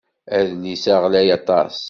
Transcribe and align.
Adlis-a 0.37 0.95
ɣlay 1.03 1.29
aṭas. 1.37 1.75